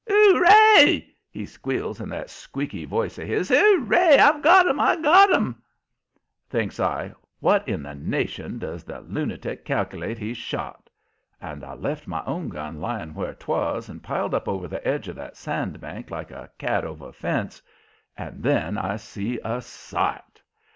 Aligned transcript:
"Hooray!" 0.09 1.13
he 1.29 1.45
squeals, 1.45 2.01
in 2.01 2.09
that 2.09 2.31
squeaky 2.31 2.85
voice 2.85 3.19
of 3.19 3.27
his. 3.27 3.49
"Hooray! 3.49 4.17
I've 4.17 4.41
got 4.41 4.67
'em! 4.67 4.79
I've 4.79 5.03
got 5.03 5.31
'em!" 5.31 5.61
Thinks 6.49 6.79
I, 6.79 7.13
"What 7.39 7.67
in 7.69 7.83
the 7.83 7.93
nation 7.93 8.57
does 8.57 8.83
the 8.83 9.01
lunatic 9.01 9.63
cal'late 9.63 10.17
he's 10.17 10.37
shot?" 10.37 10.89
And 11.39 11.63
I 11.63 11.75
left 11.75 12.07
my 12.07 12.23
own 12.25 12.49
gun 12.49 12.81
laying 12.81 13.13
where 13.13 13.35
'twas 13.35 13.89
and 13.89 14.01
piled 14.01 14.33
up 14.33 14.47
over 14.49 14.67
the 14.67 14.83
edge 14.87 15.07
of 15.07 15.17
that 15.17 15.37
sand 15.37 15.79
bank 15.79 16.09
like 16.09 16.31
a 16.31 16.49
cat 16.57 16.83
over 16.83 17.09
a 17.09 17.13
fence. 17.13 17.61
And 18.17 18.41
then 18.41 18.79
I 18.79 18.95
see 18.95 19.39
a 19.43 19.61
sight. 19.61 20.41